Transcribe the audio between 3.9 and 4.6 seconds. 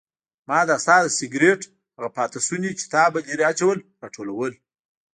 راټولول.